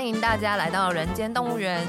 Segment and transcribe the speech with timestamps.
[0.00, 1.86] 欢迎大家来到人间动物园。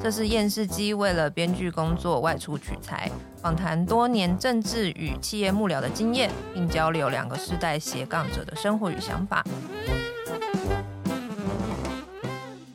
[0.00, 3.10] 这是厌世姬为了编剧工作外出取材，
[3.42, 9.44] 访谈多年政治与企业幕僚的经验，并交流两个世代斜杠者的生活与想法。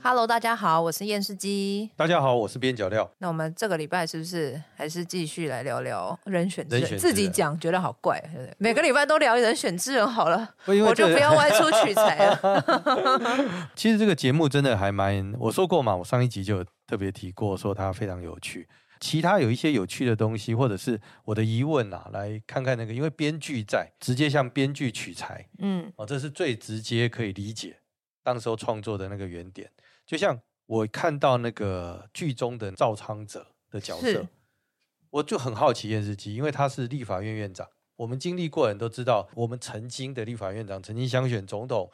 [0.05, 1.89] Hello，大家好，我是厌世姬。
[1.95, 3.09] 大家好，我是边角料。
[3.19, 6.81] 那我们这个礼拜是不是还是继续来聊聊人选之人？
[6.81, 8.53] 人选之人自己讲觉得好怪，对对？
[8.57, 13.65] 每个礼拜都聊人选之人好了，这个、我就不要外出取材了。
[13.77, 15.33] 其实这个节目真的还蛮……
[15.39, 18.67] 我说过嘛，我上一集就有特别提过，说它非常有趣。
[18.99, 27.77] 其他有一些有趣的东西，或者是我的疑问啊，来看看那个，因为编剧在直接向编剧取材，嗯，哦，这是最直接可以理解
[28.21, 29.69] 当时候创作的那个原点。
[30.05, 34.27] 就像我看到那个剧中的赵昌泽的角色，
[35.09, 37.69] 我就很好奇厌世姬，因为他是立法院院长。
[37.95, 41.91] 我们经历过的人都知道，我们曾经的立法院长曾经想选总统，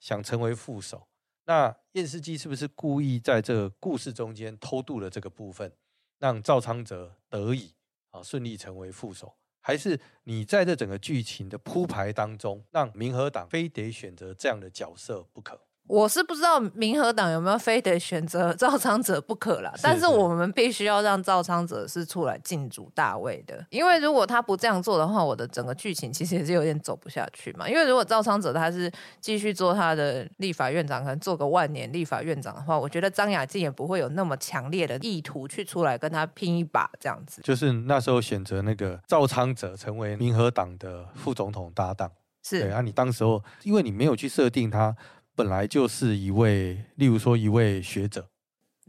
[0.00, 1.06] 想成为副手。
[1.44, 5.72] 那厌世姬是不是故意在这个故事中间偷渡了这个部分，
[6.18, 7.74] 让赵昌泽得以
[8.10, 9.34] 啊顺利成为副手？
[9.60, 15.60] 还是你在这整个剧情的铺排当中，让民和党非得选择这样的角色不可？
[15.88, 27.68] 我是不知道民和党有没有非得选择赵昌者不可啦，但是我们必须要让赵昌者是出来进主大位的，因为如果他不这样做的话，我的整个剧情其实也是有点走不下去嘛。
[27.68, 37.42] 因为如果赵昌者他是继续做他的立法院长，可能做个万年立法院长的话，我觉得张雅静也不会有那么强烈的意图去出来跟他拼一把这样子。
[37.42, 42.10] 就是那时候选择那个赵昌者成为民和党的副总统搭档，
[42.42, 44.96] 是对啊，你当时候因为你没有去设定他。
[45.34, 48.28] 本来就是一位，例如说一位学者，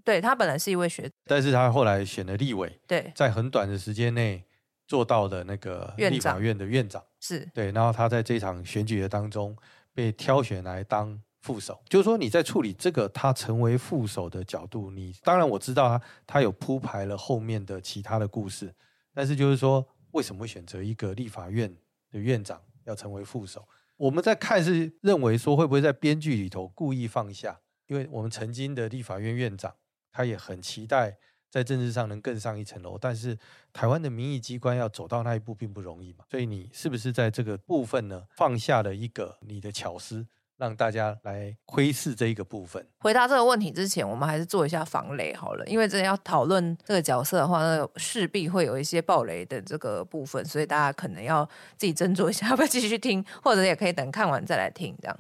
[0.04, 4.44] 对，他本来是一位学者，但是他后来选了立委，对，在很短的时间内
[4.86, 9.56] 做到了那个立法院的院长，是对，然后他在这场选举的当中
[9.94, 18.74] 被挑选来当副手，就是说你在处理这个他成为副手的角度，你当然我知道他他有铺排了后面的其他的故事，
[19.14, 21.74] 但是就是说为什么会选择一个立法院
[22.12, 23.66] 的院长要成为副手？
[24.04, 29.74] 我们在看是认为说会不会在编剧里头故意放下，因为我们曾经的立法院院长
[30.12, 31.18] 他也很期待
[31.50, 33.38] 在政治上能更上一层楼，但是
[33.72, 40.28] 台湾的民意机关要走到那一步并不容易嘛，所以你是不是在这个部分呢放下了一个你的巧思？
[40.58, 42.86] 让大家来窥视这一个部分。
[43.00, 51.44] 回答这个问题之前，我们还是做一下防雷好了，因为真的要讨论这个角色的话，那势必会有一些暴雷的这个部分，所以大家可能要
[51.78, 54.96] 自己斟酌一下， 要不要继续听，或者也可以等看完再来听。
[55.02, 55.20] 这样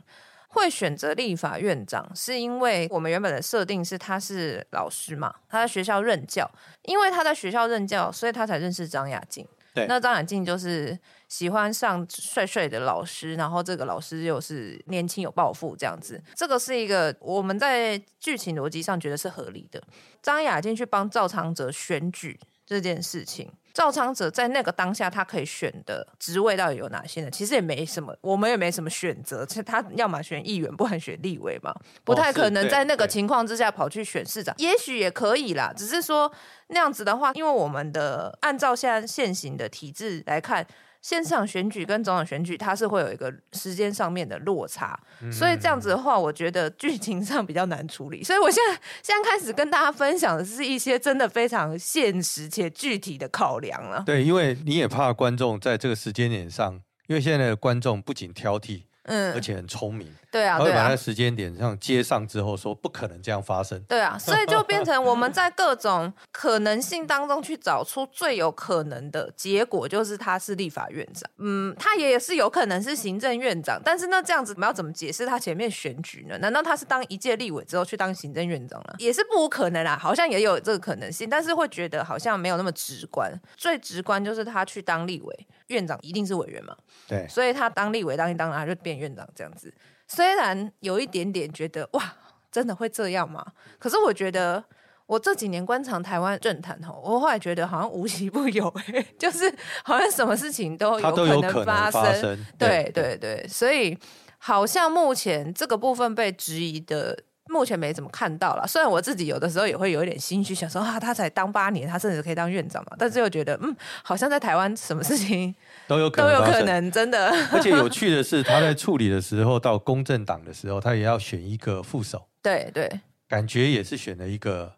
[0.49, 6.47] 会选择立法院长，是因为我们原本的设定是他是老师嘛，他在学校任教，
[6.83, 9.47] 因为他在学校任教，所以他才认识张雅静。
[9.75, 10.97] 那张雅静就是
[11.27, 19.81] 喜欢上帅帅的老师，然后这个老师又是年轻有抱负这样子，这个是一个我们在剧情逻辑上觉得是合理的。
[20.21, 23.51] 张雅静去帮赵长泽选举这件事情。
[23.73, 27.31] 赵昌泽在那个当下，他可以选的职位到底有哪些呢？
[27.31, 29.45] 其实也没什么，我们也没什么选择。
[29.45, 31.73] 其实他要么选议员，不然选立委嘛，
[32.03, 34.53] 不太可能在那个情况之下跑去选市长。
[34.59, 36.31] 也许也可以啦，只是说
[36.67, 40.65] 那样子的话，因为我们的按照现在现行的体制来看。
[41.03, 44.97] 县市长选举跟总统选举，它是会有一个时间上面的落差，
[45.29, 48.23] 所以这样子的话，我觉得剧情上比较难处理。
[48.23, 54.01] 所以我现在现在开始跟大家分享的是一些真的非常现实且具体的考量了。
[54.05, 58.83] 对，因为你也怕观众在这个时间点上，因为现在的观众不仅挑剔。
[59.03, 76.37] 嗯，而且很聪明，对啊，他会把他时间点上接上之后说不可能这样发生，对啊，所以就变成我们在各种可能性当中去找出最有可能的结果，就是他是立法院长，嗯，他也是有可能是行政院长，但是那这样子我们要怎么解释他前面选举呢？
[76.37, 78.95] 难道他是当一届立委之后去当行政院长了？
[78.99, 86.73] 也是不无可能啦，好像也有这个可能性，但是会觉得好像没有那么直观，最直观就是他去当立委，院长一定是委员嘛，
[87.07, 88.93] 对，所以他当立委当一当他就变。
[88.97, 89.73] 院长这样子，
[90.07, 92.15] 虽然有一点点觉得哇，
[92.51, 93.45] 真的会这样吗？
[93.77, 94.63] 可是我觉得，
[95.07, 98.73] 我这几年观察台湾政坛吼，我后来觉得好像无奇不有，
[99.19, 99.53] 就是
[99.83, 102.03] 好像什么事情都有可能发生。
[102.03, 103.97] 发生对对对，所以
[104.37, 107.17] 好像目前这个部分被质疑的。
[107.49, 115.53] 目前没怎么看到了，虽然我自己有的时候也会有一点心虚，想说啊，他才当八年，他甚至可以当院长嘛，但是又觉得嗯，好像在台湾什么事情
[115.87, 117.29] 都有可能，都有可能，真的。
[117.51, 124.73] 而且有趣的是，他在处理的时候，到公正党的时候，他也要选一个副手， 对对，感觉也是选了一个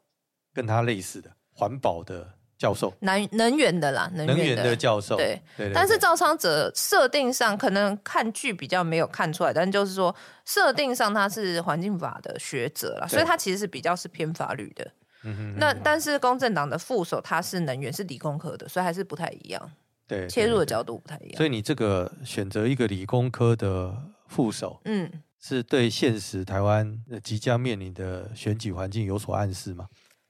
[0.54, 5.18] 跟他类似的环保的教授，能能源的啦，能源的，的教授。
[5.18, 5.42] 对，
[5.74, 10.16] 但是赵昌泽设定上可能看剧比较没有看出来，但就是说
[10.46, 14.90] 设定上他是环境法的学者啦，所以他其实是比较是偏法律的。
[15.24, 19.72] 嗯哼，那但是公正党的副手他是能源，是理工科的，所以还是不太一样。
[20.07, 21.38] 对，切入的角度不太一样。
[21.38, 23.94] 所以你这个选择一个理工科的
[24.28, 25.12] 副手，嗯，
[25.42, 29.88] 是对现实台湾即将面临的选举环境有所暗示吗？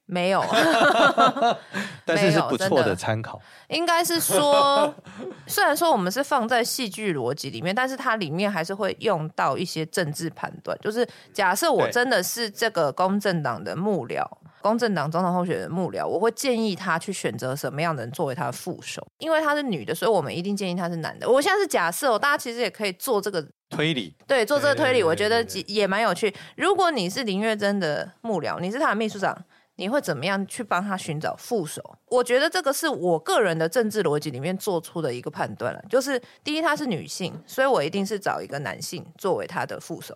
[0.07, 0.43] 没有，
[2.05, 3.41] 但是是不错的参考。
[3.69, 4.93] 应该是说，
[5.47, 10.77] 虽然说我们是放在戏剧逻辑里面，但是它里面还是会用到一些政治判断。
[10.79, 14.23] 就是假设我真的是这个公正党的幕僚，
[14.61, 19.03] 公正党总统候选人幕僚，我会建议他去选择什么样的人作为他的副手。
[19.17, 21.27] 因为他是女的，所以我们一定建议他是男的。
[21.27, 26.31] 我现在是假设哦，大家其实也可以做这个推理，对，做这个推理，我觉得也蛮有趣。
[26.55, 29.35] 如果你是林月珍的幕僚，你是他的秘书长。
[29.77, 31.97] 你会怎么样去帮他寻找副手？
[32.07, 35.81] 我觉得这个是我个人的政治逻辑里面做出的一个判断了。
[35.89, 40.13] 就是第一，她是女性，所以我一定是找一个男性作为他的副手；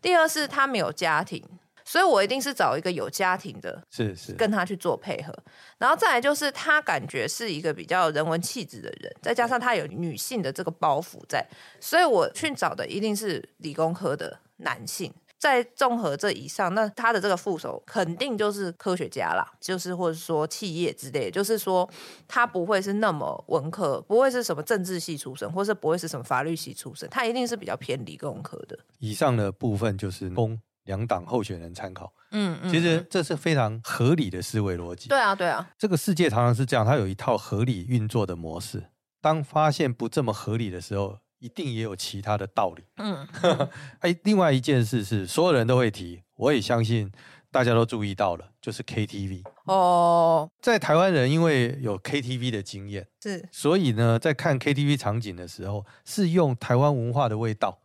[0.00, 1.44] 第二是他没有家庭，
[1.84, 5.34] 所以我一定是找一个有家庭的，是是跟他去做配合。
[5.78, 11.44] 然后再来就是他感觉是一个比较人文气质的人，再加上他有女性的这个包袱在，
[11.80, 15.12] 所以我去找的一定是理工科的男性。
[15.40, 21.88] 在综合这以上，那他的这个副手肯定就是科学家啦，就是或者说企业之类，就是说
[22.28, 28.78] 他不会是那么文科，不会是什么政治系出身，或是不会是什么法律系出身，他一定是比较偏理工科的。
[28.98, 32.12] 以上的部分就是供两党候选人参考。
[32.32, 35.08] 嗯嗯，其实这是非常合理的思维逻辑。
[35.08, 38.84] 对啊对啊，这个世界常常是这样，它有一套合理运作的模式。
[39.22, 42.84] 当发现不这么合理的时候，一定也有其他的道理。
[42.96, 43.26] 嗯，
[44.00, 47.10] 哎，另外一件事是，所有人都会提，我也相信
[47.50, 49.42] 大家都注意到了，就是 KTV。
[49.64, 57.80] 哦，在台湾人因为有 KTV 的经验，是，所以呢，在看 KTV 场景的时候，是用台湾文化的味道，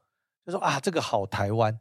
[0.46, 1.80] 就说啊，这个好台湾。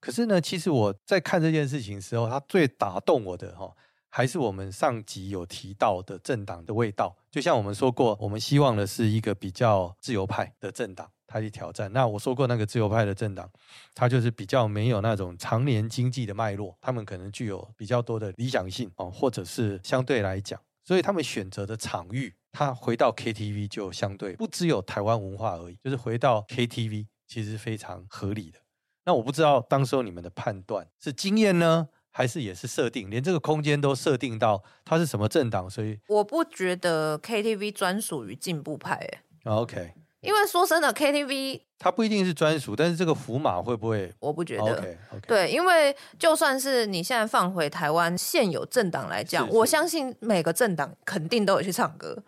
[0.00, 3.72] 可是呢，其实我在看这件事情的时候，他最打动我的哈。
[4.16, 11.92] 还是我们上集有提到的政党的味道，就像我们说过，我们希望的是一个比较自由派的政党，他去挑战。
[11.92, 13.50] 那我说过，那个自由派的政党，
[13.92, 28.60] 他就是比较没有那种常年经济的脉络，他们可能具有比较多的理想性哦，或者是相对来讲，所以他们选择的场域，他回到 KTV 就相对不只有台湾文化而已，就是回到 KTV 其实非常合理的。
[29.06, 31.88] 那我不知道当时候你们的判断是经验呢？
[32.16, 44.14] 还是也是设定，连这个空间都设定到它是什么政党，所以我不觉得 KTV 专属于进步派，哎，OK，因为说真的，KTV 它不一定是专属，但是这个符码会不会？
[44.20, 44.96] 我不觉得，OK，
[45.26, 52.22] 对，因为就算是你现在放回台湾现有政党来讲，我相信每个政党肯定都有去唱歌，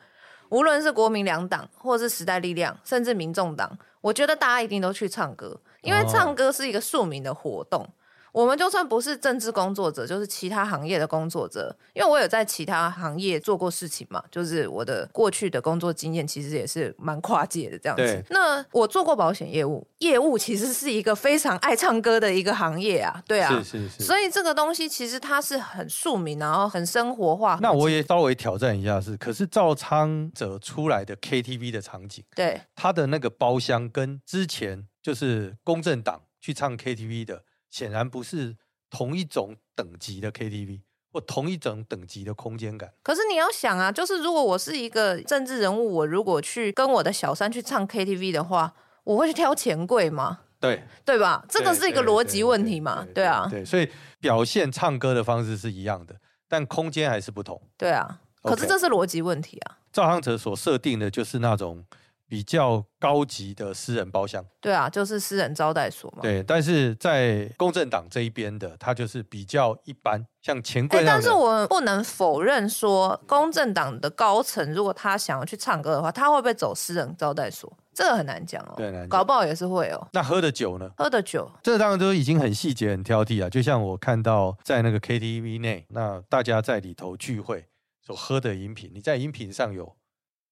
[0.48, 7.88] 无论是国民两党，或是时代力量，甚至民众党，我觉得大家一定都去唱歌，因为唱歌是一个庶民的活动。
[8.36, 18.22] 我们就算不是政治工作者，就是其他行业的工作者，因为我有在其他行业做过事情嘛，就是我的过去的工作经验其实也是蛮跨界的这样子。
[18.28, 24.04] 那我做过保险业务，业务其实是一个非常爱唱歌的一个行业啊，对啊，是是是。
[24.04, 27.58] 所以这个东西其实它是很庶民，然后很生活化。
[27.62, 37.42] 那我也稍微挑战一下是，可是赵昌泽出来的 KTV 的场景，对，他的那个包厢跟之前就是公正党去唱 KTV 的。
[37.70, 38.56] 显然不是
[38.90, 40.80] 同一种等级的 KTV
[41.12, 42.92] 或同一种等级的空间感。
[43.02, 50.40] 可是你要想啊，就是如果我是一个政治人物，我如果去跟我的小三去唱 KTV 的话，我会去挑钱柜吗？
[50.60, 51.44] 对，对吧？
[51.48, 53.04] 这个是一个逻辑问题嘛？
[53.04, 53.88] 对，对，对，对，啊，对，所以
[54.20, 56.16] 表现唱歌的方式是一样的，
[56.48, 57.60] 但空间还是不同。
[57.76, 59.78] 对啊，可是这是逻辑问题啊。
[59.92, 61.84] 赵昌泽所设定的就是那种。
[62.28, 66.18] 比较高级的私人包厢，对啊，就是私人招待所嘛。
[66.22, 71.04] 对，但是在公正党这一边的，他就是比较一般，像钱柜。
[71.04, 77.72] 但是我们不能否认说，公正党的高层如果他想要去唱歌的话，他会不会走私人招待所？
[77.94, 78.74] 这个很难讲哦。
[78.76, 80.08] 对，搞不好也是会哦。
[80.12, 80.90] 那喝的酒呢？
[80.96, 83.48] 喝的酒，这当然都已经很细节、很挑剔啊。
[83.48, 87.66] 就像我看到在那个 KTV 内，那大家在里头聚会
[88.04, 89.96] 所喝的饮品，你在饮品上有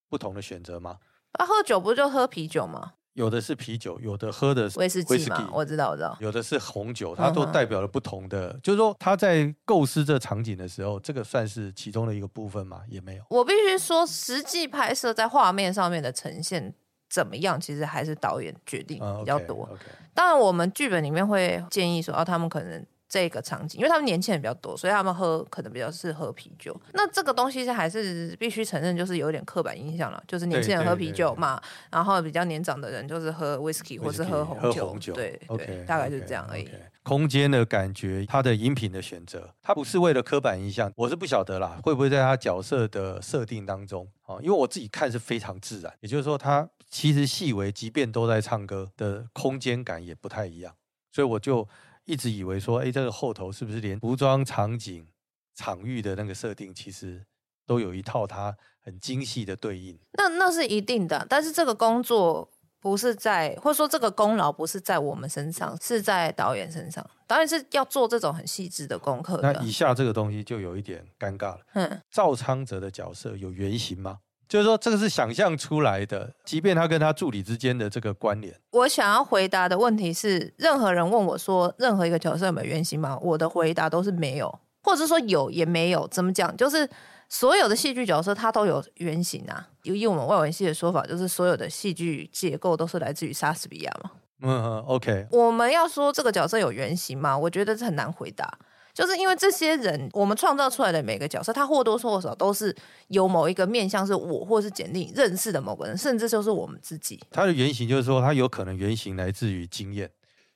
[0.09, 0.97] 不同的选择吗？
[1.37, 2.93] 啊，喝酒不就喝啤酒吗？
[3.13, 5.49] 有的是啤酒，有的喝的是威士忌嘛。
[5.53, 6.17] 我知道，我知道。
[6.19, 8.49] 有的是红酒，它都代表了不同的。
[8.49, 12.81] 嗯、就是说，他在构思这场景的时候，这个算是其中的一个部分吗？
[12.89, 13.23] 也没有。
[13.29, 16.73] 我必须说，实际拍摄在画面上面的呈现
[17.09, 19.65] 怎么样，其实还是导演决定比较多。
[19.71, 20.11] 嗯、okay, okay.
[20.13, 26.75] 当然，我们剧本里面会建议说，啊，他们可能这个场景，因为他们年轻人比较多，所以他们喝可能比较是喝啤酒。
[26.93, 36.67] 那这个东西是还是必须承认，就是有点刻板印象了，就是年轻人喝啤酒嘛，然后比较年长的人就是喝 whisky 或是喝红酒，红酒对对，大概就是这样而已。
[37.03, 44.37] 空间的感觉，他的饮品的选择，他不是为了刻板印象，我是不晓得啦，会不会在他角色的设定当中啊？
[44.41, 50.73] 因为我自己看是非常自然，也就是说，他其实细微，即便都在唱歌的空间感也不太一样，
[51.11, 51.67] 所以我就。
[52.05, 55.07] 一直以为说，哎，这个后头是不是连服装、场景、
[55.55, 57.25] 场域的那个设定，其实
[57.65, 59.99] 都有一套它很精细的对应？
[60.13, 67.05] 那那是一定的，但是这个工作不是在，或者说这个功劳不是在我们身上，是在导演身上。
[67.27, 69.51] 导演是要做这种很细致的功课的。
[69.51, 71.61] 那以下这个东西就有一点尴尬了。
[71.73, 74.19] 嗯，赵昌泽的角色有原型吗？
[74.47, 78.53] 就是说，这个是想象出来的，即便他跟他助理之间的这个关联。
[78.71, 83.17] 我想要回答的问题是，任何人问我说，任何一个角色有没有原型吗？
[83.21, 86.07] 我的回答都是没有，或者说有也没有。
[86.09, 86.55] 怎么讲？
[86.55, 86.87] 就是
[87.27, 89.67] 所有的戏剧角色，它都有原型啊。
[89.83, 94.11] 以我们外文系的说法，就是所有的戏剧结构都是来自于莎士比亚嘛。
[94.41, 95.27] 嗯，OK。
[95.31, 97.35] 我们要说这个角色有原型吗？
[97.35, 98.59] 我觉得这很难回答。
[98.95, 102.73] 就是因为这些人，我们创造出来的每个角色，他或多或少都是
[103.09, 107.21] 有某一个面向，是我或是简历认识的某个人，甚至就是我们自己。
[107.29, 110.09] 他的原型就是说，他有可能原型来自于经验，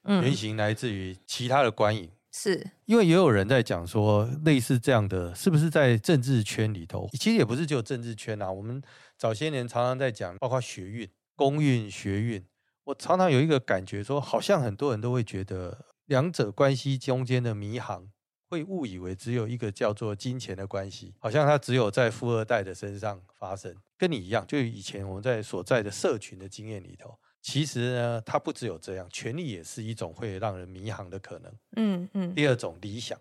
[0.03, 2.09] 嗯，原型来自于其他的观影。
[2.31, 7.09] 是因为也有人在讲说，类似这样的，是不是在政治圈里头？
[7.19, 8.49] 其实也不是只有政治圈啊。
[8.49, 8.81] 我们
[9.17, 12.45] 早些年常常在讲，包括学运、公运、学运，
[12.85, 18.07] 我常常有一个感觉说，好像很多人都会觉得两者关系中间的迷航。
[18.49, 24.43] 会误以为只有一个叫做金钱的关系，好像它只有在富二代的身上发生，跟你一样。
[24.47, 31.53] 就以前我们在所在的社群的经验里头，其实呢，它不只有这样，权力也是一种会让人迷航的可能。
[31.75, 32.33] 嗯嗯。
[32.33, 33.19] 第二种理想，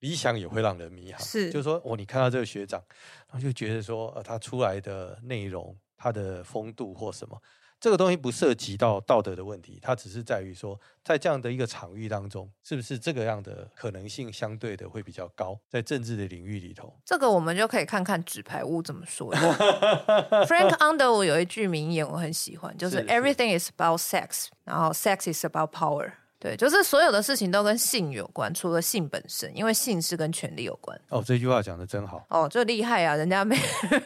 [0.00, 1.20] 理想也会让人迷航。
[1.20, 2.82] 是，就是说，哦，你看到这个学长，
[3.28, 7.38] 然后就觉得说，呃，他出来的内容，他的风度或什么。
[7.82, 16.94] 这个东西不涉及到道德的问题，它只是在于说，在这样的一个场域当中，是不是这个样的可能性相对的会比较高，在政治的领域里头。
[17.04, 19.34] 这个我们就可以看看纸牌屋怎么说。
[19.34, 26.12] Frank Underwood 有一句名言我很喜欢，就是 Everything is about sex，然后 Sex is about power。
[26.42, 31.00] 对，就是所有的事情都跟性有关，除了性本身，因为性是跟权力有关。
[31.08, 32.26] 哦，这句话讲得真好。
[32.28, 33.56] 哦，这厉害啊，人家没。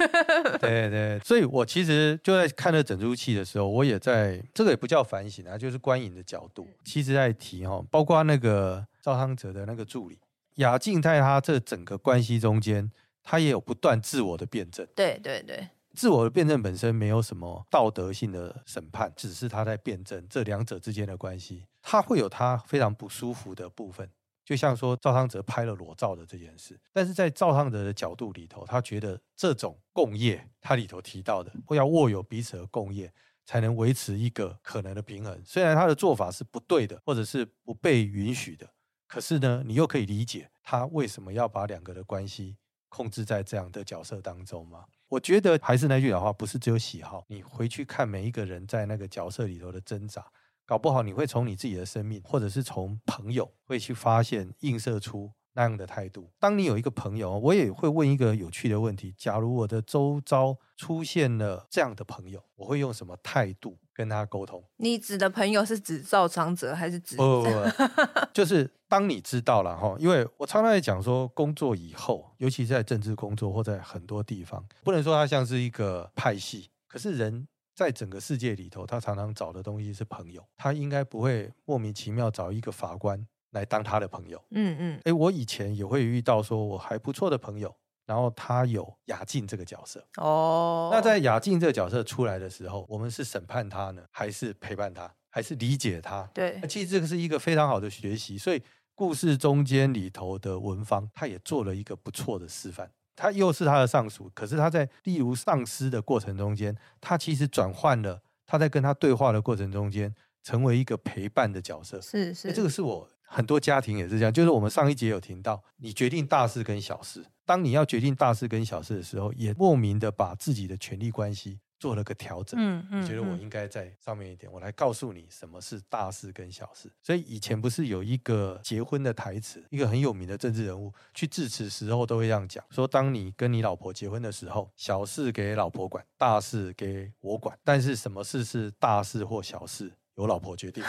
[0.61, 10.19] 对对，所以我其实就在看了整出戏的时候，我也在这个也不叫反省啊，就是观影的角度，其实在提哈，包括那个赵康哲的那个助理
[10.57, 14.87] 雅静，在他这整个关系中间，他也有不断自我的辩证。
[14.95, 15.69] 对对对。
[15.95, 24.11] 自我的辩证本身没有什么道德性的审判，只是他在辩证这两者之间的关系，他会有他非常不舒服的部分。
[24.45, 33.13] 就像说赵昌泽拍了裸照的这件事，但是在赵昌泽的角度里头，他觉得这种共业，他里头提到的，会要握有彼此的共业，
[33.45, 35.41] 才能维持一个可能的平衡。
[35.45, 38.69] 虽然他的做法是不对的，或者是不被允许的，
[39.07, 42.57] 可是呢，你又可以理解他为什么要把两个的关系
[42.89, 44.87] 控制在这样的角色当中吗？
[45.09, 47.25] 我觉得还是那句老话，不是只有喜好。
[47.29, 50.25] 你回去看每一个人在那个角色里头的挣扎，
[50.67, 56.31] 搞不好你会从你自己的生命，或者是从朋友，会去发现映射出那样的态度。
[56.39, 63.79] 当你有一个朋友，我也会问一个有趣的问题：假如我的周遭出现了这样的朋友，我会用什么态度？
[63.97, 67.17] 跟他沟通，你指的朋友是指赵昌泽还是指？
[67.17, 84.43] 不不 不，就是当你知道了哈，因为我常常在讲说，工作以后，尤其是在政治工作或在很多地方，不能说它像是一个派系，可是人在整个世界里头，他常常找的东西是朋友，他应该不会莫名其妙找一个法官来当他的朋友。
[84.51, 87.73] 嗯嗯，哎，我以前也会遇到说我还不错的朋友。
[88.07, 96.23] 然后他有雅静这个角色哦，那在雅静这个角色出来的时候，我们是审判他呢，还是陪伴他，还是理解他？
[96.33, 98.39] 对，其实这个是一个非常好的学习。
[98.39, 98.63] 所以
[98.95, 102.89] 故事中间里头的文芳，他也做了一个不错的示范。
[103.17, 112.01] 他又是他的上属，可是他在例如上司的过程中间，他其实转换了，他在跟他对话的过程中间，成为一个陪伴的角色。
[112.01, 113.09] 是是，这个是我。
[113.29, 122.59] 很多家庭也是这样，就是我们上一节有听到，你决定大事跟小事，当你要决定大事跟小事的时候，也莫名的把自己的权力关系做了个调整。
[122.59, 126.91] 嗯嗯，你觉得我应该在上面一点，我来告诉你什么是大事跟小事。
[127.03, 137.59] 所以以前不是有一个结婚的台词，一个很有名的政治人物去致辞时候都会这样讲，说当你跟你老婆结婚的时候，小事给老婆管，大事给我管。
[137.65, 139.93] 但是什么事是大事或小事？
[140.17, 140.83] 由老婆决定。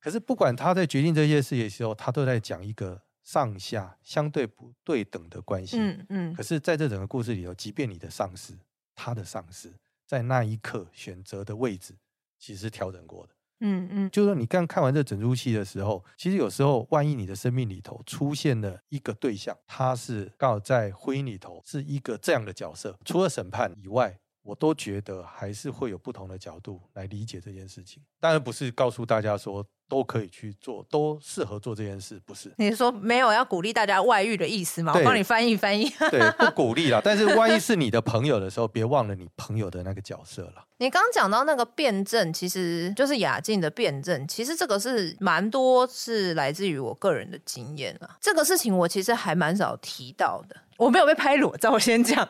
[0.00, 5.76] 可是不管他在决定这些事情的时候，他都在讲一个上下相对不对等的关系。
[5.80, 6.34] 嗯嗯。
[6.34, 8.56] 可是在这整个故事里头，即便你的上司，
[9.02, 9.72] 他的上司，
[10.06, 11.94] 在那一刻选择的位置，
[12.38, 13.32] 其实是调整过的。
[13.60, 28.02] 嗯嗯，就是说你刚看完这整出戏的时候，其实有时候万一你的生命里头出现了一个对象，他是刚好在婚姻里头是一个这样的角色，除了审判以外，我都觉得还是会有不同的角度来理解这件事情。
[28.18, 29.66] 当然不是告诉大家说。
[29.90, 32.50] 都可以去做，都适合做这件事，不是？
[32.56, 34.92] 你说没有要鼓励大家外遇的意思吗？
[34.94, 35.90] 我帮你翻译翻译。
[36.10, 37.00] 对，不鼓励啦。
[37.04, 40.64] 但是万一是你的朋友的时候，别忘了你朋友的那个角色了。
[40.78, 44.26] 你刚刚讲到那个辩证，其实就是雅静的辩证。
[44.28, 48.16] 其实这个是蛮多是来自于我个人的经验啊。
[48.20, 50.56] 这个事情我其实还蛮少提到的。
[50.78, 52.26] 我没有被拍裸照，先讲。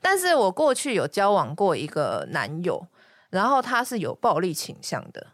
[0.00, 2.84] 但是我过去有交往过一个男友，
[3.30, 5.24] 然后他是有暴力倾向的。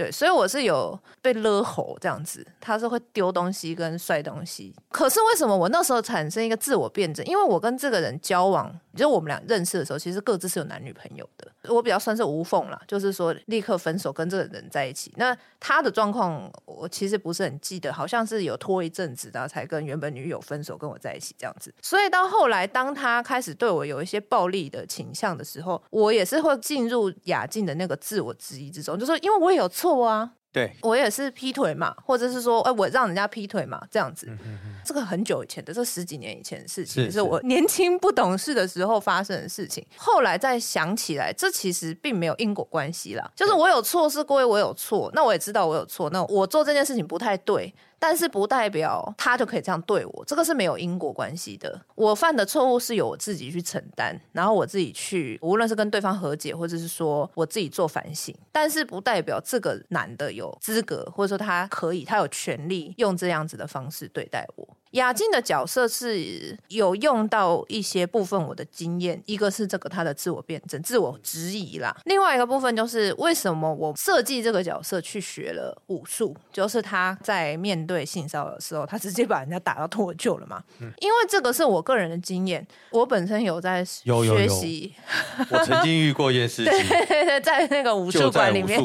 [0.00, 4.74] 对，所以我是有被勒喉这样子，他是会丢东西跟摔东西。
[4.88, 7.22] 可是为什么我那时候产生一个自我辩证？
[7.26, 11.46] 因为我跟这个人交往，就我们俩认识的时候，其实各自是有男女朋友的。
[11.68, 15.12] 我比较算是无缝啦，就是说立刻分手跟这个人在一起。
[15.16, 21.70] 那他的状况我其实不是很记得，好像是有拖一阵子，然后才跟原本女友分手，跟我在一起这样子。
[21.82, 29.89] 所以到后来，当他开始对我有一些暴力的倾向的时候，我也是会进入雅静的那个自我质疑之中，就说因为我也有错。
[29.94, 34.80] 错啊，对，我也是劈腿嘛，或者是说，哎，我让人家劈腿嘛，这样子，嗯、哼哼。
[34.84, 39.86] 这个很久以前的，这十几年以前的事情，是我年轻不懂事的时候发生的事情。
[39.96, 47.72] 后来再想起来，这其实并没有因果关系啦，就是我有错是归我有错，那我也知道我有错，那我做这件事情不太对。
[48.00, 51.80] 但是不代表他就可以这样对我，这个是没有因果关系的。
[51.94, 58.34] 我犯的错误是由我自己去承担，然后我自己去，无论是跟对方和解，或者是说我自己做反省。
[58.50, 64.66] 但是不代表这个男的有资格，或者说他可以，他有权利用这样子的方式对待我。
[64.92, 80.60] 雅静的角色是有用到一些部分我的经验，一个是这个他的自我辩证、自我质疑啦，另外一个部分就是为什么我设计这个角色去学了武术，就是他在面对性骚扰的时候，他直接把人家打到脱臼了嘛。
[80.80, 84.50] 嗯，因为这个是我个人的经验，我本身有在学习，有有有。
[85.50, 88.82] 我曾经遇过一件事情，对对对，在那个武术馆里面，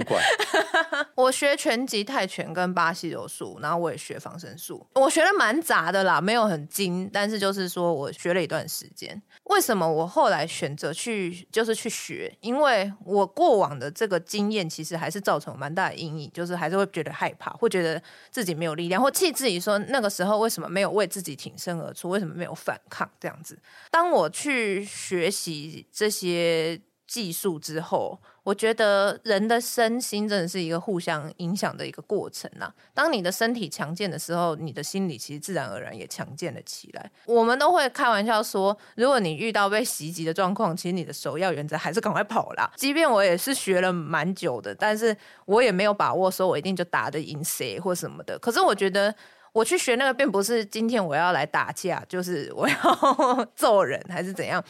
[1.16, 5.95] 我学拳击、泰拳跟巴西柔术，然后我也学防身术，我学的蛮杂的。
[5.96, 9.22] 的啦，没有很精，但是就是说我学了一段时间。
[9.46, 12.36] 为什么我后来选择去就是去学？
[12.42, 23.58] 因为我过往的这个经验其实还是造成蛮大的阴影，就是还是会觉得害怕，会觉得自己没有力量，或气自己说那个时候为什么没有为自己挺身而出，为什么没有反抗这样子。
[23.90, 32.72] 当我去学习这些技术之后，我觉得人的身心真的是一个互相影响的一个过程呐。
[32.94, 37.12] 当你的身体强健的时候，你的心理其实自然而然也强健了起来。
[37.26, 42.72] 我们都会开玩笑说，如果你遇到被袭击的状况，其实你的首要原则还是赶快跑啦。
[42.76, 48.38] 即便我也是学了蛮久的，但是我也没有把握说我一定就打得赢谁或什么的。
[48.38, 49.12] 可是我觉得
[49.54, 52.76] 我去学那个，并不是今天我要来打架，就是我要
[53.58, 54.64] 揍人还是怎样。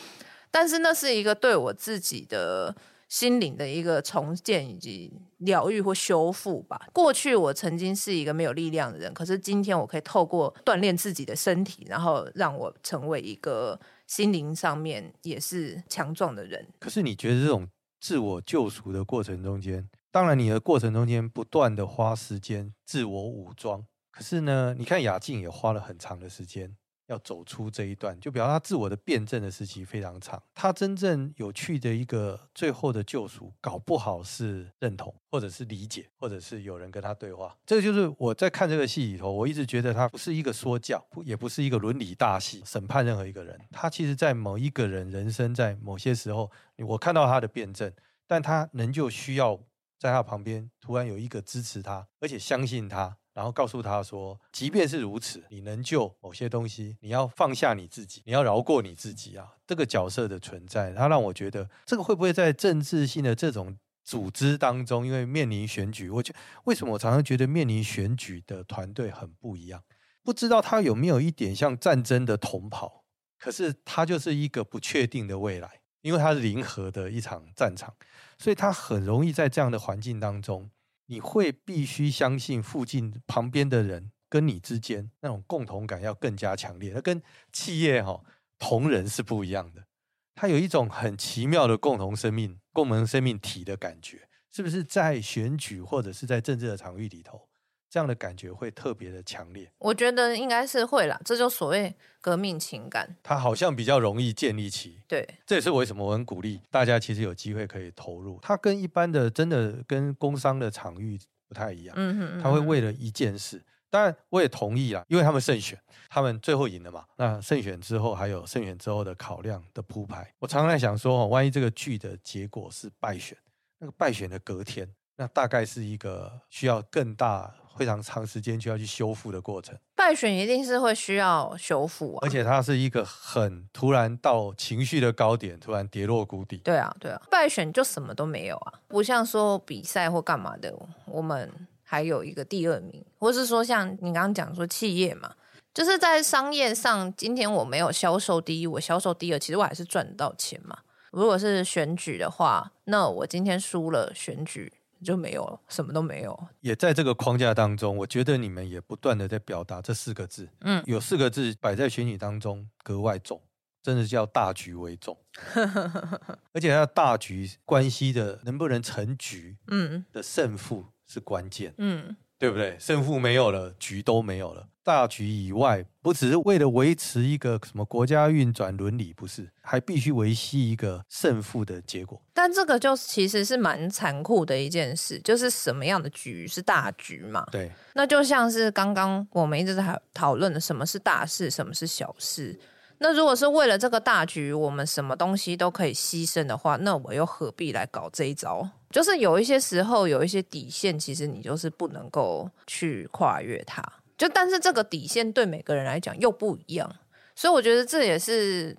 [0.49, 2.73] 但是那是一个对我自己的。
[3.07, 6.87] 心灵的一个重建以及疗愈或修复吧。
[6.91, 16.67] 过去我曾经是一个没有力量的人，可是今天我可以透过锻炼自己的身体，然后让我成为一个心灵上面也是强壮的人。
[16.79, 17.67] 可是你觉得这种
[17.99, 26.75] 自我救赎的过程中间，当然你的过程中间不断的花时间自我武装，可是呢，你看雅静也花了很长的时间。
[27.07, 30.41] 要走出这一段，就表示他自我的辩证的时期非常长。
[30.53, 37.55] 他真正有趣的一个最后的救赎，搞不好是认同，或者是理解，或者是有人跟他对话。
[37.65, 43.59] 这个就是我在看这个戏里头，我一直觉得他不是一个说教，也不是一个伦理大戏，审判任何一个人。
[43.71, 47.91] 他其实，在某一个人人生，在某些时候，我看到他的辩证，
[48.25, 49.59] 但他仍旧需要
[49.99, 53.17] 在他旁边突然有一个支持他，而且相信他。
[53.35, 59.55] 然后告诉他说，即便是如此，你能救某些东西，你要放下你自己，你要饶过你自己啊！
[59.67, 69.83] 这个角色的存在，他让我觉得，这个会不会在政治性的这种组织当中，因为面临选举，我觉为什么我常常觉得面临选举的团队很不一样？
[70.23, 73.03] 不知道他有没有一点像战争的同跑，
[73.37, 77.93] 可是他就是一个不确定的未来，因为他是零和的一场战场，
[78.37, 80.71] 所以他很容易在这样的环境当中。
[81.07, 88.23] 你会必须相信附近旁边的人跟你之间那种共同感要更加强烈，那跟企业哈
[88.57, 89.85] 同仁是不一样的，
[90.33, 97.47] 它有一种很奇妙的共同生命、共同生命体的感觉，是不是在选举或者是在政治的场域里头，
[97.95, 99.71] 这样的感觉会特别的强烈？
[99.77, 104.99] 我觉得应该是会啦，这就所谓革命情感，它好像比较容易建立起。
[105.07, 108.37] 对，这也是为什么我很鼓励大家，其实有机会可以投入。
[108.41, 111.95] 它跟一般的真的跟工商的场域不太一样。
[111.97, 113.63] 嗯哼，他会为了一件事。
[113.89, 115.79] 当然，我也同意啦，因为他们胜选，
[116.09, 117.05] 他们最后赢了嘛。
[117.15, 120.29] 那胜选之后，还有胜选之后的考量的铺排。
[120.39, 123.37] 我常常在想说，万一这个剧的结果是败选，
[123.79, 129.77] 那个败选的隔天，那大概是一个需要更大、非常长时间就要去修复的过程。
[129.95, 136.57] 败选一定是会需要修复啊，而且它是一个很突然到情绪的高点，突然跌落谷底。
[136.57, 140.73] 对啊，对啊，败选就什么都没有啊，不像说比赛或干嘛的，
[141.05, 141.51] 我们。
[141.87, 145.31] 还有一个第二名，或是说像你刚刚讲说企业嘛，
[145.71, 150.75] 就是在商业上，今天我没有销售第一，我销售第二，其实我还是赚得到钱嘛。
[151.11, 154.73] 如果是选举的话，那我今天输了选举
[155.05, 156.47] 就没有了，什么都没有。
[156.61, 163.41] 也在这个框架当中，我觉得你们也不断的在表达这四个字，嗯，有四个字摆在选举当中格外重，
[163.81, 165.17] 真的叫大局为重，
[166.51, 170.87] 而且要大局关系的能不能成局，嗯，的胜负。
[171.07, 172.75] 是关键，嗯，对不对？
[172.79, 174.67] 胜负没有了，局都没有了。
[174.85, 182.21] 大局以外，不只是为了维持一个什么国家运转伦理，不是，还必须维系一个胜负的结果。
[182.35, 187.43] 但这个就其实是蛮残酷的一件事，就是什么样的局是大局嘛？
[187.51, 192.57] 对，那就像是刚刚我们一直在讨论的，什么是大事，什么是小事。
[192.99, 198.69] 那如果是为了这个大局，我们什么东西都可以牺牲的话，那我又何必来搞这一招？
[198.91, 203.83] 就是有一些时候，有一些底线，其实你就是不能够去跨越它。
[204.17, 206.95] 就但是这个底线对每个人来讲又不一样，
[207.35, 208.75] 所以我觉得这也是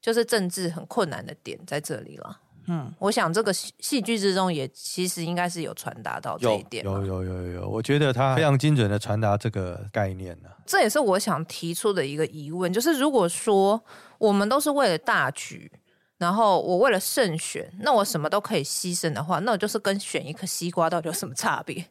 [0.00, 2.40] 就是政治很困难的点在这里了。
[2.68, 6.84] 嗯，我想这个戏剧之中也其实应该是有传达到这一点。
[6.84, 10.48] 有有有有有，我觉得他非常精准的传达这个概念呢。
[10.66, 13.82] 这也是我想提出的一个疑问，就是如果说
[14.18, 15.72] 我们都是为了大局，
[16.18, 21.86] 然后我为了胜选，那我什么都可以牺牲的话，那我就是跟选一颗西瓜到底有什么差别？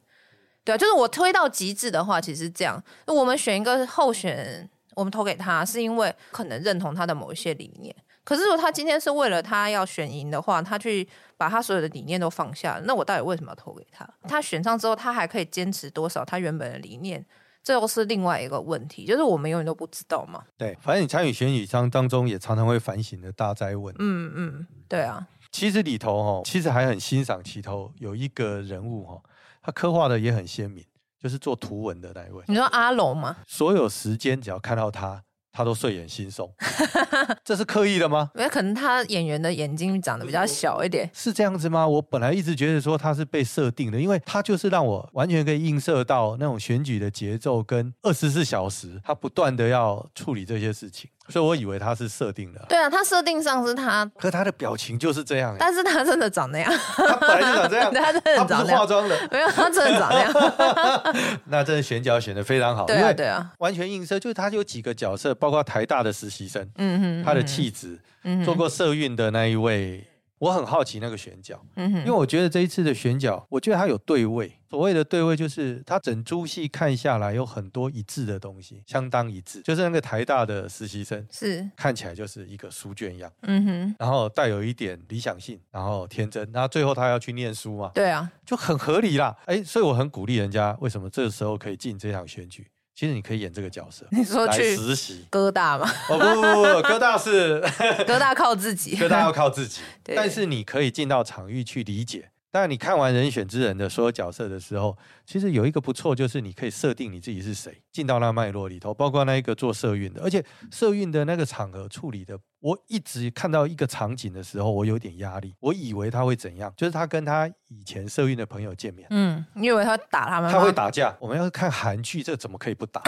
[0.63, 7.95] 对啊，就是我推到极致的话，其实这样，我们选一个候选人，我们投给他是因为可能认同他的某一些理念。
[8.24, 14.08] 可是如果他今天是为了他要选赢的话，他去把他所有的理念都放下，那我到底为什么要投给他？
[14.28, 17.26] 他选上之后，他还可以坚持多少他原本的理念？
[17.63, 20.43] 这又是另外一个问题，就是我们永远都不知道嘛。
[20.58, 23.93] 对，反正你参与选举当当中，也常常会反省的大哉问。
[24.00, 25.28] 嗯嗯，对啊。
[25.52, 29.22] 其实里头哦，其实还很欣赏其头有一个人物哦，
[29.69, 30.84] 他刻画的也很鲜明，
[31.21, 32.43] 就是做图文的那一位。
[32.47, 33.38] 你说阿龙吗？
[33.45, 35.23] 所有时间只要看到他。
[35.51, 36.49] 他都睡眼惺忪，
[37.43, 38.29] 这是刻意的吗？
[38.36, 41.86] 因为可能他演员的眼睛长得比较小一点，是这样子吗？
[41.86, 51.10] 我本来一直觉得说他是被设定的，因为他就是让我完全可以映射到那种选举的节奏跟二十四小时，他不断的要处理这些事情。
[51.30, 61.15] 所以我以为他是设定的，对啊，他设定上是他，可他的表情就是这样，但是他真的长那样，他本来就长这样， 他真的长他不是化妆的，没有，他真的长那样，
[61.46, 70.04] 那真的选角选的非常好，对啊，对啊，完全映射，就是他有几个角色，包括台大的实习生，嗯哼，他的气质，嗯，做过社运的那一位。
[70.39, 74.52] 我很好奇那个选角，嗯哼，因为我觉得这一次的选角，我觉得它有对位。
[74.69, 79.62] 所谓的对位，就是它整出戏看下来有很多一致的东西，相当一致。
[79.62, 89.36] 就是那个台大的实习生，是看起来就是一个书卷样，嗯哼，然后带有一点理想性，然后天真，然后最后他要去念书嘛，对啊，就很合理啦。
[89.45, 92.67] 哎，所以我很鼓励人家，为什么这个时候可以进这场选举？
[93.00, 95.90] 其实你可以演这个角色，你说去实习哥大吗？
[96.10, 97.62] 哦不不不不， 哥大是
[98.06, 99.80] 哥大靠自己， 哥大要靠自己。
[100.04, 102.30] 但是你可以进到场域去理解。
[102.52, 112.38] 当然，你看完《人选之人》的所有角色的时候，其实有一个不错，就是你可以设定你自己是谁，进到那脉络里头，包括那一个做社运的，而且社运的那个场合处理的。
[112.62, 115.56] 我一直看到一个场景的时候，我有点压力。
[115.60, 116.72] 我以为他会怎样？
[116.76, 119.08] 就是他跟他以前社运的朋友见面。
[119.12, 120.52] 嗯，你以为他打他们吗？
[120.52, 121.15] 他会打架。
[121.19, 123.02] 我们要是看韩剧，这怎么可以不打？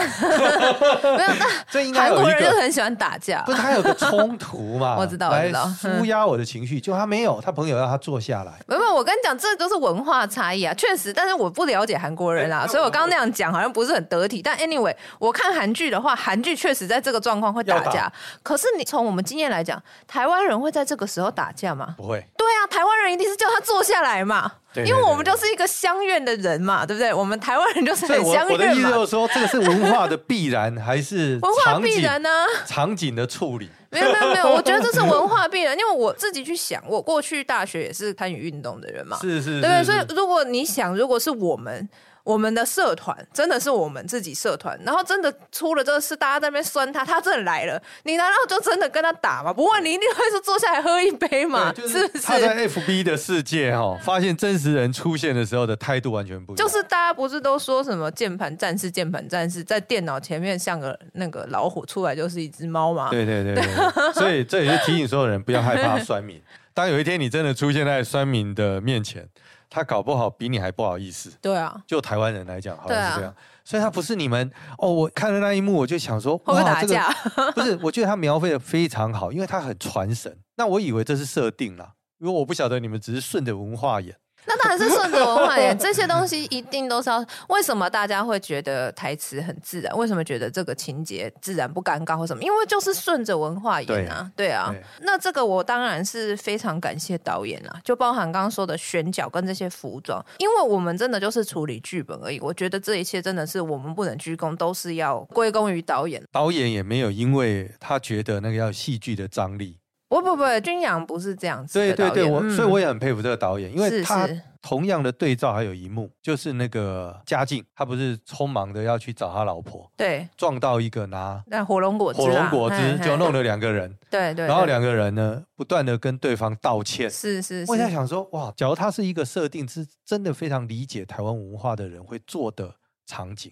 [1.02, 1.30] 没有，
[1.70, 2.00] 这应该。
[2.00, 3.42] 韩国人就很喜欢打架。
[3.42, 4.96] 不是他有个冲突嘛？
[5.00, 5.64] 我知道，我知道。
[5.66, 8.58] 来舒压我的情绪，就他没有，他朋友要他坐下来。
[8.66, 11.12] 没有，我跟你讲，这都是文化差异啊，确实。
[11.12, 14.40] 但是我不了解韩国人啊，所以我刚刚那样讲好像不是很得体。
[14.40, 18.10] 但 anyway，我看韩剧的话，韩剧确实在这个状况会打架。
[18.42, 21.96] 可是你从我们经验来讲，台湾人会在这个时候打架吗？
[21.98, 22.24] 不会。
[22.38, 27.12] 对啊，台湾湾人一定是叫他坐下来嘛，对对对对，因为我们就是一个相愿的人嘛，对不对？
[27.12, 28.52] 我们台湾人就是很相愿嘛。
[28.52, 32.28] 我的意思就是说，这个是文化的必然，还是文化必然呢？
[32.66, 33.70] 场景的处理？
[33.90, 41.88] 没有没有没有，我觉得这是文化必然，因为我自己去想，我过去大学也是参与运动的人嘛，是 是，是，对，所以如果你想，如果是我们。
[42.24, 49.52] 我们的社团真的是我们自己社团，然后真的出了这个事，大家在那边酸他，他真的来了，你难道就真的跟他打吗？
[49.52, 51.72] 不会，你一定会是坐下来喝一杯嘛？
[51.72, 52.24] 就是，是不是？
[52.24, 56.68] 他在 FB 的世界哈、哦，发现真实人出现的时候的态度完全不一样。
[56.68, 63.10] 就是大家不是都说什么键盘战士、键盘战士在电脑前面像个那个老虎，出来就是一只猫嘛？
[63.10, 63.64] 对对对对，
[64.14, 66.40] 所以这也是提醒所有人不要害怕酸民。
[66.74, 69.28] 当有一天你真的出现在酸民的面前。
[69.72, 71.32] 他搞不好比你还不好意思。
[71.40, 73.30] 对啊，就台湾人来讲，好像是这样。
[73.32, 74.92] 啊、所以他不是你们哦。
[74.92, 77.10] 我看了那一幕，我就想说，会不会打架？
[77.34, 80.36] 这个、 不是，我觉得他描绘的非常好，因为他很传神。
[80.56, 84.14] 那我以为这是设定啦，因为我不晓得你们只是顺着文化演。
[84.44, 87.24] 那当然是顺着文化演， 这些东西一定都是要。
[87.48, 89.96] 为什么大家会觉得台词很自然？
[89.96, 92.42] 为什么觉得这个情节自然不尴尬或什么？
[92.42, 94.82] 因为就是顺着文化演啊，对，对啊对。
[95.00, 102.40] 那这个我当然是非常感谢导演啦，就包含刚刚说的选角跟这些服装，因为我们真的就是处理剧本而已。
[102.40, 106.22] 我觉得这一切真的是我们不能鞠躬，都是要归功于导演。
[106.32, 109.78] 导演也没有因为他觉得那个要戏剧的张力。
[110.20, 111.78] 不不不，君阳不是这样子。
[111.78, 114.28] 对对对，我、嗯、所以我也很佩服这个导演，因为他
[114.60, 127.72] 同样的对照还有一幕，就是那个嘉靖，他不是匆忙的要去找他老婆，对，撞到一个拿那火龙果汁、啊，火龙果汁就弄了两个人，对对，对，然后两个人呢不断的跟对方道歉，是是，是。
[127.72, 133.50] 我在想说，哇，假如他是一个设定是真的非常理解台湾文化的人会做的场景，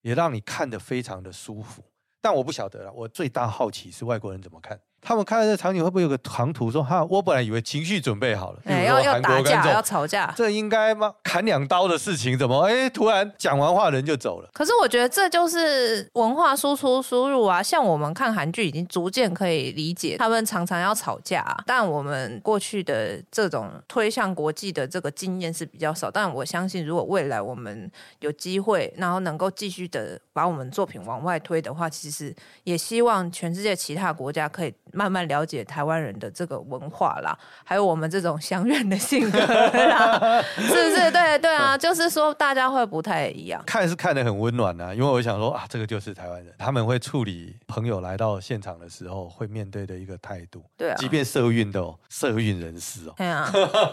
[0.00, 1.82] 也让你看得非常的舒服。
[2.20, 4.80] 但我不晓得了，我最大好奇是外国人怎么看。
[5.00, 7.04] 他们看到这场景会不会有个唐突说哈？
[7.08, 11.14] 我本来以为情绪准备好了，哎，要要打架，要吵架，这应该吗？
[11.22, 12.90] 砍两刀的事情怎么哎？
[12.90, 14.50] 突然讲完话人就走了。
[14.52, 17.62] 可是我觉得这就是文化输出输入啊。
[17.62, 21.56] 像我们看韩剧已经逐渐可以理解，他们常常要吵架啊。
[21.64, 26.10] 但我们过去的这种推向国际的这个经验是比较少。
[26.10, 32.34] 但我相信，如果未来我们有机会，然后能够继续的把我们作品往外推的话，其实
[32.64, 34.74] 也希望全世界其他国家可以。
[34.92, 41.10] 慢慢了解台湾人的这个文化啦，还有我们这种乡愿的性格啦， 是不是？
[41.10, 43.62] 对对啊，就是说大家会不太一样。
[43.66, 50.62] 看是看得很温暖啊，因为我想说啊，这个就是台湾人，他们会处理朋友来到现场的时候会面对的一个态度。
[50.76, 53.14] 对啊，即便社运的哦，社运人士哦。
[53.16, 53.50] 对啊，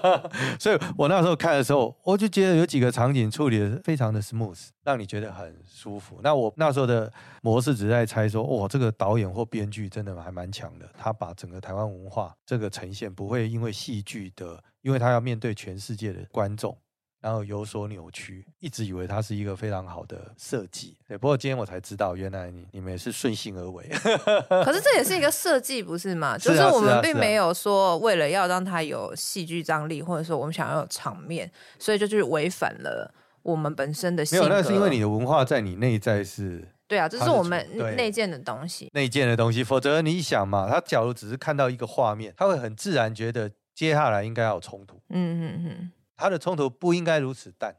[0.60, 4.68] 所以我那时候看的时候，我就觉得有几个场景处理的非常的 smooth。
[4.86, 6.20] 让你觉得很舒服。
[6.22, 10.88] 那我那时候的模式只是在猜说，哦，这个导演或编剧真的还蛮强的。
[10.98, 16.78] 他把整个台湾文化这个呈现不会因为戏剧的，因为他要面对全世界的观众，
[17.20, 18.46] 然后有所扭曲。
[18.60, 20.96] 一直以为它是一个非常好的设计。
[21.08, 23.84] 对，不过今天我才知道，原来你你们也是顺性而为。
[24.64, 26.38] 可是这也是一个设计，不是吗？
[26.38, 33.12] 就是我们并没有说为了要让它有戏剧张力，或者说我们想要有场面，所以就去违反了。
[33.46, 37.64] 我们本身的性格，没有，那是因为你的文化在你内在是，对啊，这是我们
[37.96, 39.64] 内建的东西，内建的东西。
[39.64, 45.00] 否则你想嘛，他假如只是看到一个画面，他会很自然觉得接下来应该要有冲突。
[45.10, 47.76] 嗯嗯嗯，他的冲突不应该如此淡，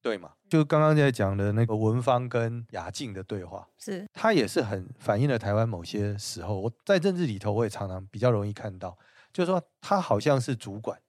[0.00, 0.30] 对吗？
[0.48, 6.60] 就刚刚在讲的那个文芳跟雅静的对话，是他也是很反映了台湾某些时候。
[6.60, 8.96] 我在政治里头，我也常常比较容易看到，
[9.32, 11.00] 就是说他好像是主管，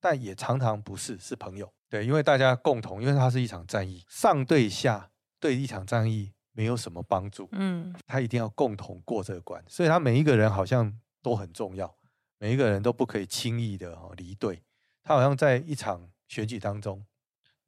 [0.00, 1.72] 但也常常不是，是朋友。
[1.94, 7.48] 对，因为大家共同，因为它是一场战役，上对下对一场战役没有什么帮助。
[7.52, 11.94] 嗯，他一定要共同过这个关，所以他每一个人好像都很重要，
[12.40, 14.60] 每一个人都不可以轻易的离队。
[15.04, 17.06] 他好像在一场选举当中，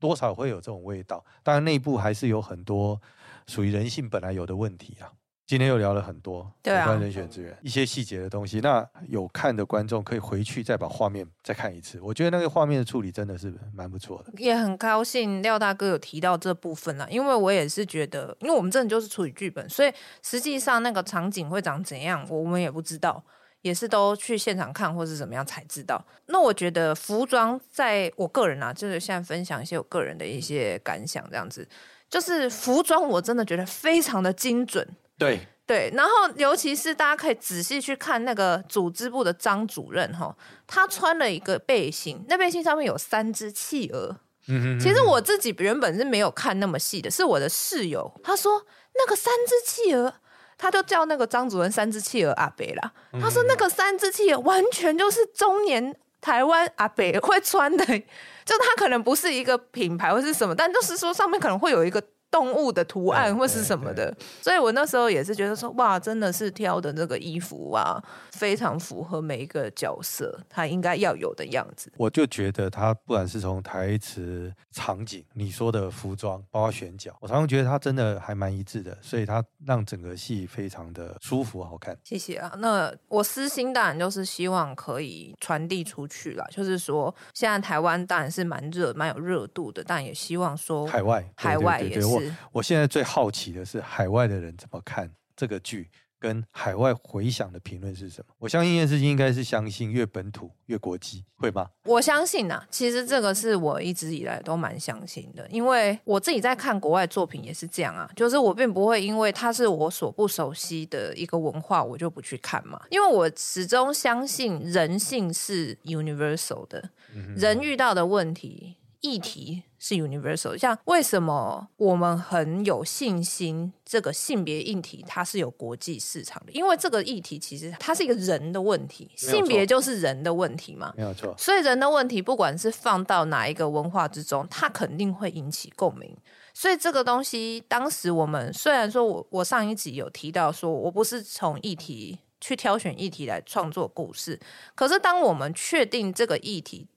[0.00, 1.24] 多少会有这种味道。
[1.44, 3.00] 当然，内部还是有很多
[3.46, 5.12] 属于人性本来有的问题啊。
[5.46, 8.58] 今天又聊了很多有关人选资源、啊、一些细节的东西。
[8.58, 12.00] 那有看的观众可以回去再把画面再看一次。
[12.02, 14.32] 我觉得那个画面的处理真的是蛮不错的。
[14.38, 23.22] 也很高兴廖大哥有提到这部分啊，因为我也是觉得，因为我们真的就是处理剧本，所以实际上那个场景会长怎样，我们也不知道，
[23.62, 26.04] 也是都去现场看或是怎么样才知道。
[26.26, 31.68] 那我觉得服装，在我个人啊，就是现在分享一些我个人的一些感想，这样子，
[32.10, 34.84] 就是服装我真的觉得非常的精准。
[35.18, 40.32] 对对，然后尤其是大家可以仔细去看那个组织部的张主任哈，
[40.66, 44.16] 他穿了一个背心，那背心上面有三只企鹅。
[44.48, 50.14] 嗯哼，其实我自己原本是没有看那么细的，是我的室友他说那个三只企鹅，
[50.56, 52.92] 他就叫那个张主任三只企鹅阿北啦。
[53.20, 55.96] 他说那个三只企鹅完全就是中年。
[56.18, 57.84] 台湾阿北会穿的，
[58.44, 62.02] 就他可能不是一个品牌或是什么，但就是说上面可能会有一个。
[62.36, 67.98] 动物的图案或是什么的，所以我那时候也是觉得说，哇，真的是挑的那个衣服啊，
[68.32, 71.90] 非常符合每一个角色他应该要有的样子。
[71.96, 81.96] 我就觉得他不管是从台词、场景，你说的服装，包括选角，我常常觉得他真的还蛮一致的，所以他让整个戏非常的舒服好看。
[82.04, 92.25] 谢谢啊，那我私心当然就是希望可以传递出去啦，就是说现在台湾当然是蛮热、蛮有热度的，但也希望说海外、海外也是。
[92.52, 98.34] 我现在最好奇的是海外的人怎么看这个剧，跟海外回响的评论是什么？
[98.38, 101.68] 我相信一件事情应该是相信越本土越国际，会吗？
[101.84, 116.90] 我相信啊，其实这个是我一直以来都蛮相信的，因为我自己在看国外作品也是这样啊，就是我并不会因为它是我所不熟悉的一个文化，我就不去看嘛，因为我始终相信人性是 universal 的，
[117.36, 118.76] 人遇到的问题。
[119.06, 126.50] 议题是 universal，像为什么我们很有信心，这个性别议题它是有国际市场的？
[126.50, 131.32] 因为这个议题其实它是一个人的问题，性别就是人的问题嘛，没有错。
[131.38, 136.16] 所以人的问题，不管是放到哪一个文化之中，它肯定会引起共鸣。
[136.52, 144.40] 所以这个东西，当时我们虽然说我我上一集有提到说，我不是从议题去挑选议题来创作故事，
[144.74, 146.88] 可是当我们确定这个议题。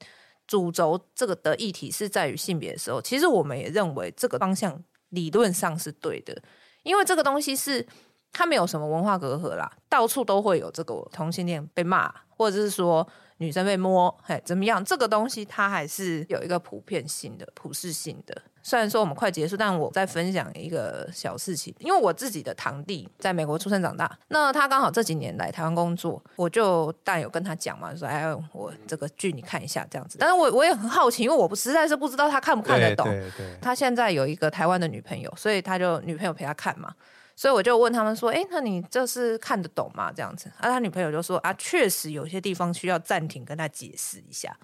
[0.49, 6.41] 主轴这个的议题是在于性别的时候，其实我们也认为这个方向理论上是对的，
[6.81, 7.85] 因为这个东西是
[8.31, 13.07] 它没有什么文化隔阂啦，到处都会有这个同性恋被骂，或者是说。
[13.41, 14.83] 女生被摸，嘿，怎么样？
[14.83, 18.35] 这个东西它还是有一个普遍性的、普世性的。
[18.61, 30.17] 虽然说我们快结束，但我在分享一个小事情，因为我自己的堂弟在美国出生长大，那他刚好这几年来台湾工作，我就但有跟他讲嘛，说哎，我这个剧你看一下这样子。
[30.19, 33.05] 但是我我也很好奇，因为我不实在是不知道他看不看得懂。
[33.05, 33.57] 对对对。
[33.61, 36.93] 他现在有一个台湾的女朋友，所以他就女朋友陪他看嘛。
[37.39, 40.11] 所以我就问他们说：“诶，那你这是看得懂吗？
[40.13, 44.57] 这样子？”啊，他女朋友就说：“啊，确实有些地方需要暂停跟他解释一下。”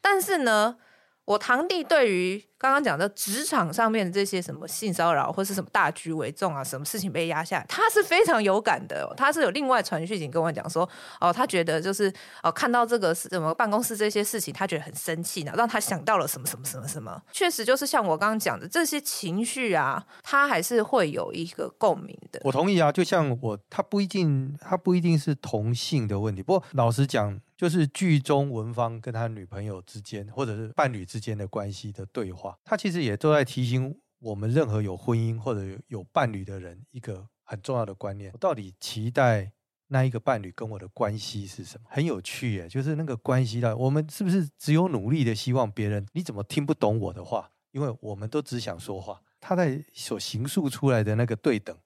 [0.00, 0.78] 但是呢。
[1.24, 9.12] 我堂弟对于刚刚讲的职场上面的这些什么性骚扰或是什么大局为重啊，什么事情被压下，他是非常有感的。
[9.16, 10.88] 他是有另外传讯息跟我讲说，
[11.20, 17.20] 哦，他觉得就是哦，看到这个什么办公室这些事情，他觉得很生气呢，让他想到了什么什么什么什么。
[17.32, 22.40] 确实就是像我刚刚讲的这些情绪啊，他还是会有一个共鸣的。
[22.44, 26.40] 我同意啊，就像我，他不一定，他不一定是同性的问题。
[26.40, 27.40] 不过老实讲。
[27.54, 39.52] 就是剧中文芳跟他女朋友之间，或者是伴侣之间的关系的对话，他其实也都在提醒我们，任何有婚姻或者有伴侣的人，一个很重要的观念：我到底期待
[39.88, 41.86] 那一个伴侣跟我的关系是什么？
[41.90, 46.06] 很有趣耶，就是那个关系的，我们是不是只有努力的希望别人？
[46.12, 47.50] 你怎么听不懂我的话？
[47.72, 49.22] 因为我们都只想说话。
[49.40, 51.76] 他在所形塑出来的那个对等，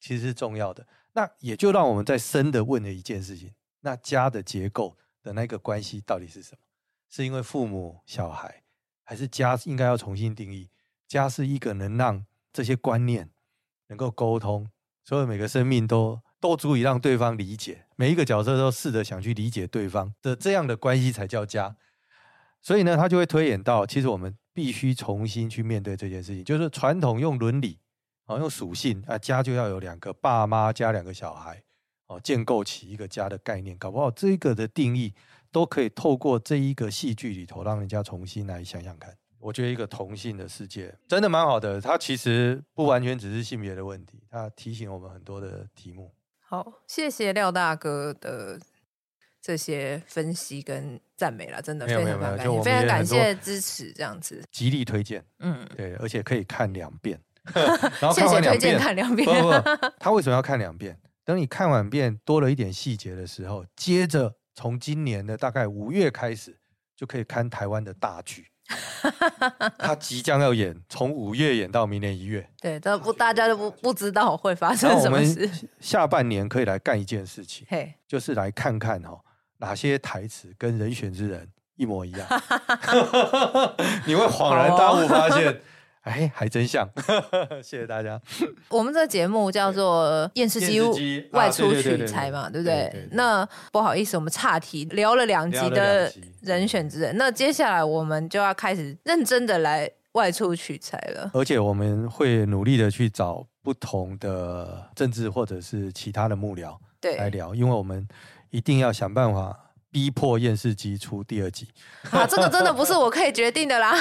[0.00, 0.86] 其实是重要的。
[1.12, 4.96] 那也就让我们再深的问了一件事情：那家的结构。
[5.24, 6.58] 的那个关系到底是什么？
[7.08, 8.64] 是因为父母、小孩，
[9.02, 10.68] 还是家应该要重新定义？
[11.08, 13.30] 家是一个能让这些观念
[13.88, 14.70] 能够沟通，
[15.04, 21.76] 所有每个生命都都足以让对方理解，每一个角色都试着想去理解对方的这样的关系才叫家。
[22.62, 27.78] 所以呢，他就会推演到，其实我们必须重新去面对这件事情，就是传统用伦理
[28.26, 31.62] 啊，用属性啊，家就要有两个爸妈加两个小孩
[32.06, 32.20] 哦。
[32.20, 35.12] 建构起一个家的概念，搞不好这个的定义
[35.52, 39.14] 都可以透过这一个戏剧里头，让人家重新来想想看。
[39.38, 46.14] 我觉得一个同性的世界真的蛮好的，它其实不完全只是性别的问题，它提醒我们很多的题目。
[46.38, 48.60] 好，谢谢廖大哥的
[49.40, 55.24] 这些分析跟赞美了，真的非常感谢，非常感谢支持，这样子极力推荐。
[55.40, 57.20] 嗯，对，而且可以看两遍，
[58.00, 59.26] 然后看完两遍，看两遍。
[59.26, 60.96] 不不不，他为什么要看两遍？
[61.24, 66.58] 等你看完遍多了一点细节的时候，接着从今年的大概五月开始，
[66.96, 68.48] 就可以看台湾的大剧。
[69.76, 72.48] 他即将要演，从五月演到明年一月。
[72.60, 75.50] 对，这不大家都不不知道会发生什么事。
[75.80, 79.20] 下半年可以来干一件事情，嘿，就是来看看哈
[79.58, 82.26] 哪些台词跟人选之人一模一样
[84.06, 85.60] 你会恍然大悟发现。
[86.02, 86.88] 哎，还真像，
[87.62, 88.20] 谢谢大家。
[88.68, 90.80] 我们这个节目叫做《验尸机
[91.30, 93.08] 外出取材》嘛，对不对？
[93.12, 101.30] 那不好意思，我们岔题聊了两集的人选之人，那接下来我们就要开始认真的来外出取材了。
[101.34, 106.76] 而且我们会努力的去找不同的政治或者是其他的幕僚
[107.16, 108.06] 来聊，因为我们
[108.50, 109.56] 一定要想办法
[109.92, 111.68] 逼迫厌世姬出第二集。
[112.10, 113.92] 啊，这个真的不是我可以决定的啦。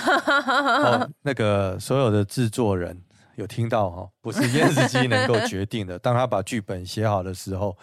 [0.97, 2.99] 哦，那个所有的制作人。
[3.35, 5.97] 有听到哈，不是厌世姬能够决定的。
[5.97, 7.75] 当他把剧本写好的时候，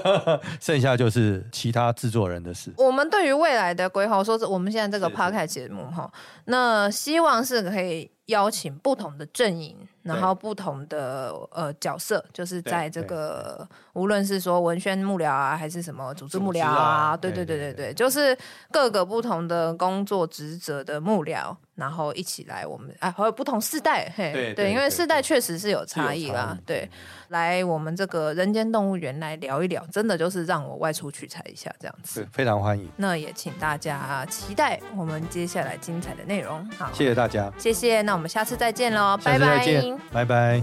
[0.58, 2.72] 剩下就是其他制作人的事。
[2.78, 6.10] 我们对于未来的规划，说是我们现在这个 Podcast 节目哈，
[6.46, 9.76] 那希望是可以邀请不同的阵营。
[10.06, 18.38] 然后不同的呃角色，就是在这个无论是说文宣幕僚啊，还是什么组织幕僚啊，啊对对对对对，就是
[18.70, 26.88] 各个不同的工作职责的幕僚，然后一起来我们啊，还有不同世代，嘿，对，因为世代确实是有差异啦，对，
[27.30, 32.88] 来我们这个人间动物园来聊一聊，真的就是让我外出取材一下这样子，非常欢迎。
[32.96, 39.62] 那也请大家期待我们接下来精彩的内容，好，谢谢大家，谢谢，那我们下次再见喽拜拜。
[40.10, 40.62] 拜拜。